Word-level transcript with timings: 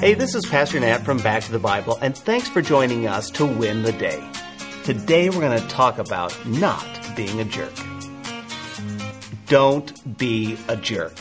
Hey, 0.00 0.14
this 0.14 0.36
is 0.36 0.46
Pastor 0.46 0.78
Nat 0.78 0.98
from 0.98 1.18
Back 1.18 1.42
to 1.42 1.50
the 1.50 1.58
Bible, 1.58 1.98
and 2.00 2.16
thanks 2.16 2.46
for 2.46 2.62
joining 2.62 3.08
us 3.08 3.30
to 3.32 3.44
win 3.44 3.82
the 3.82 3.90
day. 3.90 4.24
Today 4.84 5.28
we're 5.28 5.40
going 5.40 5.60
to 5.60 5.66
talk 5.66 5.98
about 5.98 6.46
not 6.46 6.86
being 7.16 7.40
a 7.40 7.44
jerk. 7.44 7.72
Don't 9.46 10.16
be 10.16 10.56
a 10.68 10.76
jerk. 10.76 11.18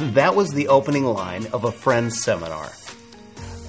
That 0.00 0.34
was 0.34 0.50
the 0.50 0.66
opening 0.66 1.04
line 1.04 1.46
of 1.52 1.62
a 1.62 1.70
friend's 1.70 2.20
seminar. 2.20 2.68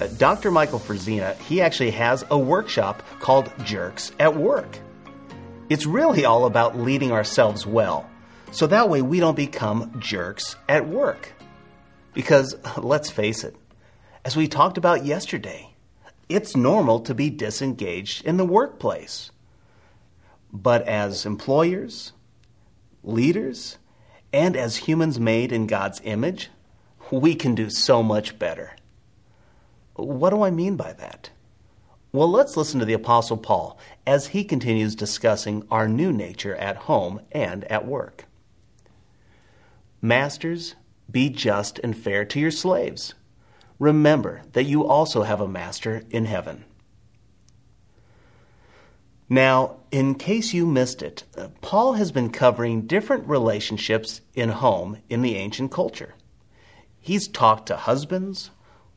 Uh, 0.00 0.08
Dr. 0.18 0.50
Michael 0.50 0.80
Frazina, 0.80 1.36
he 1.42 1.62
actually 1.62 1.92
has 1.92 2.24
a 2.32 2.38
workshop 2.38 3.04
called 3.20 3.52
Jerks 3.62 4.10
at 4.18 4.36
Work. 4.36 4.80
It's 5.68 5.86
really 5.86 6.24
all 6.24 6.46
about 6.46 6.76
leading 6.76 7.12
ourselves 7.12 7.64
well, 7.64 8.10
so 8.50 8.66
that 8.66 8.88
way 8.88 9.02
we 9.02 9.20
don't 9.20 9.36
become 9.36 10.00
jerks 10.00 10.56
at 10.68 10.88
work. 10.88 11.32
Because, 12.12 12.56
let's 12.76 13.08
face 13.08 13.44
it, 13.44 13.54
as 14.24 14.36
we 14.36 14.48
talked 14.48 14.78
about 14.78 15.04
yesterday, 15.04 15.74
it's 16.28 16.56
normal 16.56 17.00
to 17.00 17.14
be 17.14 17.30
disengaged 17.30 18.24
in 18.24 18.36
the 18.36 18.44
workplace. 18.44 19.30
But 20.52 20.86
as 20.86 21.26
employers, 21.26 22.12
leaders, 23.02 23.78
and 24.32 24.56
as 24.56 24.76
humans 24.76 25.18
made 25.18 25.52
in 25.52 25.66
God's 25.66 26.00
image, 26.04 26.50
we 27.10 27.34
can 27.34 27.54
do 27.54 27.70
so 27.70 28.02
much 28.02 28.38
better. 28.38 28.76
What 29.94 30.30
do 30.30 30.42
I 30.42 30.50
mean 30.50 30.76
by 30.76 30.92
that? 30.94 31.30
Well, 32.12 32.30
let's 32.30 32.56
listen 32.56 32.80
to 32.80 32.86
the 32.86 32.92
Apostle 32.92 33.36
Paul 33.36 33.78
as 34.06 34.28
he 34.28 34.44
continues 34.44 34.94
discussing 34.94 35.64
our 35.70 35.88
new 35.88 36.12
nature 36.12 36.56
at 36.56 36.76
home 36.76 37.20
and 37.30 37.64
at 37.64 37.86
work. 37.86 38.24
Masters, 40.02 40.74
be 41.10 41.28
just 41.28 41.78
and 41.80 41.96
fair 41.96 42.24
to 42.24 42.40
your 42.40 42.50
slaves. 42.50 43.14
Remember 43.80 44.42
that 44.52 44.66
you 44.66 44.86
also 44.86 45.22
have 45.22 45.40
a 45.40 45.48
master 45.48 46.04
in 46.10 46.26
heaven. 46.26 46.64
Now, 49.28 49.76
in 49.90 50.16
case 50.16 50.52
you 50.52 50.66
missed 50.66 51.02
it, 51.02 51.24
uh, 51.36 51.48
Paul 51.62 51.94
has 51.94 52.12
been 52.12 52.30
covering 52.30 52.82
different 52.82 53.26
relationships 53.26 54.20
in 54.34 54.50
home 54.50 54.98
in 55.08 55.22
the 55.22 55.36
ancient 55.36 55.72
culture. 55.72 56.14
He's 57.00 57.26
talked 57.26 57.66
to 57.66 57.76
husbands, 57.76 58.50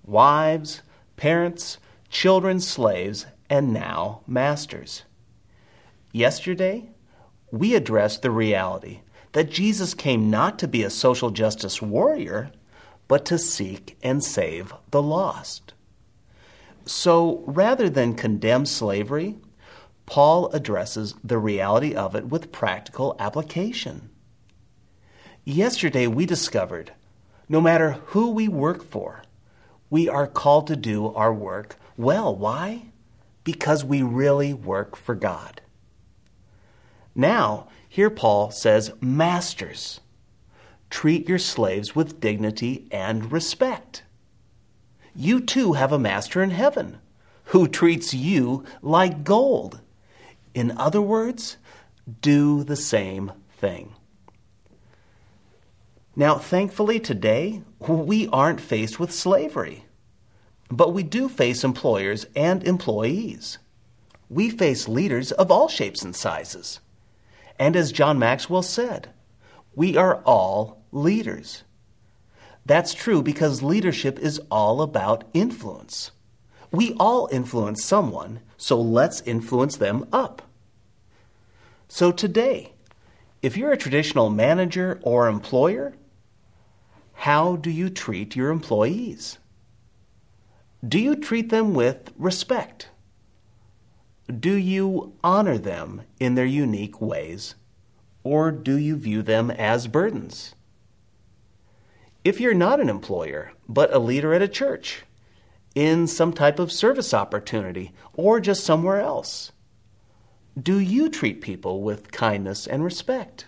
wives, 0.03 0.81
parents, 1.15 1.77
children, 2.09 2.59
slaves, 2.59 3.25
and 3.49 3.71
now 3.73 4.21
masters. 4.27 5.03
Yesterday, 6.11 6.89
we 7.51 7.73
addressed 7.73 8.21
the 8.21 8.31
reality 8.31 8.99
that 9.31 9.49
Jesus 9.49 9.93
came 9.93 10.29
not 10.29 10.59
to 10.59 10.67
be 10.67 10.83
a 10.83 10.89
social 10.89 11.29
justice 11.29 11.81
warrior, 11.81 12.51
but 13.07 13.25
to 13.25 13.37
seek 13.37 13.97
and 14.01 14.23
save 14.23 14.73
the 14.91 15.01
lost. 15.01 15.73
So 16.85 17.43
rather 17.45 17.89
than 17.89 18.15
condemn 18.15 18.65
slavery, 18.65 19.35
Paul 20.05 20.49
addresses 20.49 21.15
the 21.23 21.37
reality 21.37 21.95
of 21.95 22.15
it 22.15 22.27
with 22.27 22.51
practical 22.51 23.15
application. 23.19 24.09
Yesterday, 25.45 26.07
we 26.07 26.25
discovered 26.25 26.93
no 27.49 27.61
matter 27.61 27.91
who 28.07 28.31
we 28.31 28.47
work 28.47 28.83
for, 28.83 29.23
we 29.89 30.09
are 30.09 30.27
called 30.27 30.67
to 30.67 30.75
do 30.75 31.13
our 31.13 31.33
work 31.33 31.77
well. 31.97 32.35
Why? 32.35 32.87
Because 33.43 33.83
we 33.83 34.01
really 34.01 34.53
work 34.53 34.95
for 34.95 35.13
God. 35.13 35.61
Now, 37.13 37.67
here 37.87 38.09
Paul 38.09 38.49
says, 38.49 38.91
Masters, 39.01 39.99
treat 40.93 41.27
your 41.27 41.39
slaves 41.39 41.95
with 41.95 42.21
dignity 42.21 42.87
and 42.91 43.31
respect. 43.31 44.03
You 45.15 45.41
too 45.41 45.73
have 45.73 45.91
a 45.91 45.97
master 45.97 46.43
in 46.43 46.51
heaven 46.51 46.99
who 47.45 47.67
treats 47.67 48.13
you 48.13 48.63
like 48.83 49.23
gold. 49.23 49.81
In 50.53 50.71
other 50.77 51.01
words, 51.01 51.57
do 52.21 52.63
the 52.63 52.75
same 52.75 53.31
thing. 53.57 53.95
Now, 56.15 56.35
thankfully, 56.35 56.99
today, 56.99 57.63
we 57.79 58.27
aren't 58.27 58.61
faced 58.61 58.99
with 58.99 59.11
slavery, 59.11 59.85
but 60.69 60.93
we 60.93 61.01
do 61.01 61.27
face 61.27 61.63
employers 61.63 62.27
and 62.35 62.63
employees. 62.63 63.57
We 64.29 64.51
face 64.51 64.87
leaders 64.87 65.31
of 65.31 65.49
all 65.49 65.67
shapes 65.67 66.03
and 66.03 66.15
sizes. 66.15 66.79
And 67.57 67.75
as 67.75 67.91
John 67.91 68.19
Maxwell 68.19 68.61
said, 68.61 69.09
we 69.75 69.97
are 69.97 70.17
all 70.17 70.82
leaders. 70.93 71.63
That's 72.65 72.93
true 72.93 73.21
because 73.21 73.61
leadership 73.61 74.19
is 74.19 74.39
all 74.49 74.81
about 74.81 75.25
influence. 75.33 76.11
We 76.71 76.93
all 76.93 77.27
influence 77.31 77.83
someone, 77.83 78.39
so 78.57 78.79
let's 78.79 79.21
influence 79.21 79.75
them 79.75 80.07
up. 80.13 80.41
So 81.87 82.11
today, 82.11 82.73
if 83.41 83.57
you're 83.57 83.73
a 83.73 83.77
traditional 83.77 84.29
manager 84.29 84.99
or 85.03 85.27
employer, 85.27 85.95
how 87.13 87.57
do 87.57 87.69
you 87.69 87.89
treat 87.89 88.35
your 88.35 88.49
employees? 88.49 89.37
Do 90.85 90.97
you 90.99 91.15
treat 91.15 91.49
them 91.49 91.73
with 91.73 92.11
respect? 92.17 92.89
Do 94.27 94.53
you 94.53 95.13
honor 95.23 95.57
them 95.57 96.03
in 96.19 96.35
their 96.35 96.45
unique 96.45 97.01
ways? 97.01 97.55
Or 98.23 98.51
do 98.51 98.77
you 98.77 98.95
view 98.95 99.21
them 99.21 99.51
as 99.51 99.87
burdens? 99.87 100.55
If 102.23 102.39
you're 102.39 102.53
not 102.53 102.79
an 102.79 102.87
employer, 102.87 103.51
but 103.67 103.93
a 103.93 103.99
leader 103.99 104.33
at 104.33 104.41
a 104.41 104.47
church, 104.47 105.03
in 105.75 106.07
some 106.07 106.31
type 106.31 106.57
of 106.57 106.71
service 106.71 107.13
opportunity, 107.13 107.91
or 108.13 108.39
just 108.39 108.63
somewhere 108.63 109.01
else, 109.01 109.51
do 110.61 110.79
you 110.79 111.09
treat 111.09 111.41
people 111.41 111.81
with 111.81 112.13
kindness 112.13 112.65
and 112.65 112.81
respect? 112.83 113.47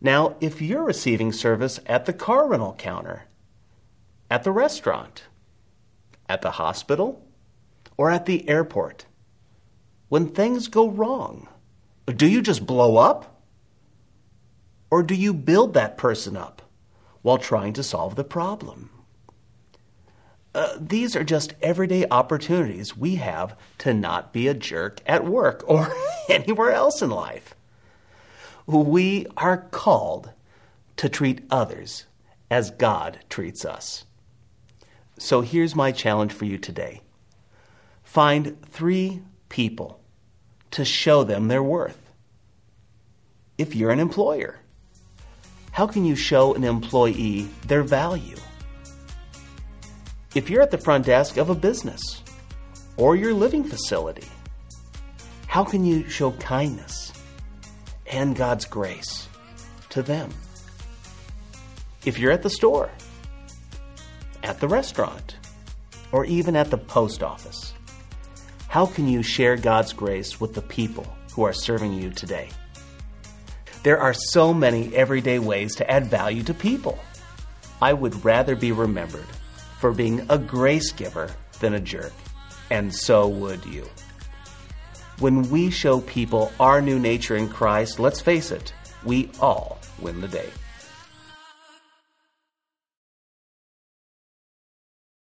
Now, 0.00 0.36
if 0.40 0.62
you're 0.62 0.84
receiving 0.84 1.30
service 1.32 1.78
at 1.84 2.06
the 2.06 2.12
car 2.14 2.48
rental 2.48 2.74
counter, 2.78 3.24
at 4.30 4.44
the 4.44 4.52
restaurant, 4.52 5.24
at 6.26 6.40
the 6.40 6.52
hospital, 6.52 7.22
or 7.98 8.10
at 8.10 8.24
the 8.24 8.48
airport, 8.48 9.04
when 10.08 10.28
things 10.28 10.68
go 10.68 10.88
wrong, 10.88 11.48
do 12.06 12.26
you 12.26 12.40
just 12.40 12.64
blow 12.64 12.96
up? 12.96 13.42
Or 14.90 15.02
do 15.02 15.14
you 15.14 15.34
build 15.34 15.74
that 15.74 15.98
person 15.98 16.34
up 16.34 16.62
while 17.28 17.36
trying 17.36 17.74
to 17.74 17.82
solve 17.82 18.14
the 18.14 18.24
problem? 18.24 18.88
Uh, 20.54 20.72
these 20.80 21.14
are 21.14 21.24
just 21.24 21.52
everyday 21.60 22.06
opportunities 22.10 22.96
we 22.96 23.16
have 23.16 23.54
to 23.76 23.92
not 23.92 24.32
be 24.32 24.48
a 24.48 24.54
jerk 24.54 25.02
at 25.04 25.26
work 25.26 25.62
or 25.66 25.94
anywhere 26.30 26.72
else 26.72 27.02
in 27.02 27.10
life. 27.10 27.54
We 28.66 29.26
are 29.36 29.58
called 29.58 30.30
to 30.96 31.10
treat 31.10 31.42
others 31.50 32.06
as 32.50 32.70
God 32.70 33.18
treats 33.28 33.62
us. 33.66 34.06
So 35.18 35.42
here's 35.42 35.76
my 35.76 35.92
challenge 35.92 36.32
for 36.32 36.46
you 36.46 36.56
today 36.56 37.02
find 38.04 38.58
three 38.62 39.20
people 39.50 40.00
to 40.70 40.82
show 40.82 41.24
them 41.24 41.48
their 41.48 41.62
worth. 41.62 42.10
If 43.58 43.76
you're 43.76 43.90
an 43.90 44.00
employer, 44.00 44.60
how 45.78 45.86
can 45.86 46.04
you 46.04 46.16
show 46.16 46.54
an 46.54 46.64
employee 46.64 47.48
their 47.68 47.84
value? 47.84 48.34
If 50.34 50.50
you're 50.50 50.60
at 50.60 50.72
the 50.72 50.78
front 50.78 51.06
desk 51.06 51.36
of 51.36 51.50
a 51.50 51.54
business 51.54 52.00
or 52.96 53.14
your 53.14 53.32
living 53.32 53.62
facility, 53.62 54.26
how 55.46 55.62
can 55.62 55.84
you 55.84 56.08
show 56.08 56.32
kindness 56.32 57.12
and 58.08 58.34
God's 58.34 58.64
grace 58.64 59.28
to 59.90 60.02
them? 60.02 60.34
If 62.04 62.18
you're 62.18 62.32
at 62.32 62.42
the 62.42 62.50
store, 62.50 62.90
at 64.42 64.58
the 64.58 64.66
restaurant, 64.66 65.36
or 66.10 66.24
even 66.24 66.56
at 66.56 66.72
the 66.72 66.78
post 66.78 67.22
office, 67.22 67.72
how 68.66 68.84
can 68.84 69.06
you 69.06 69.22
share 69.22 69.56
God's 69.56 69.92
grace 69.92 70.40
with 70.40 70.54
the 70.54 70.62
people 70.62 71.06
who 71.34 71.44
are 71.44 71.52
serving 71.52 71.92
you 71.92 72.10
today? 72.10 72.48
There 73.88 73.98
are 73.98 74.12
so 74.12 74.52
many 74.52 74.94
everyday 74.94 75.38
ways 75.38 75.74
to 75.76 75.90
add 75.90 76.08
value 76.08 76.42
to 76.42 76.52
people. 76.52 76.98
I 77.80 77.94
would 77.94 78.22
rather 78.22 78.54
be 78.54 78.70
remembered 78.70 79.24
for 79.80 79.92
being 79.92 80.26
a 80.28 80.36
grace 80.36 80.92
giver 80.92 81.30
than 81.60 81.72
a 81.72 81.80
jerk, 81.80 82.12
and 82.68 82.94
so 82.94 83.26
would 83.28 83.64
you. 83.64 83.88
When 85.20 85.48
we 85.48 85.70
show 85.70 86.02
people 86.02 86.52
our 86.60 86.82
new 86.82 86.98
nature 86.98 87.36
in 87.36 87.48
Christ, 87.48 87.98
let's 87.98 88.20
face 88.20 88.50
it, 88.50 88.74
we 89.06 89.30
all 89.40 89.78
win 89.98 90.20
the 90.20 90.28
day. 90.28 90.50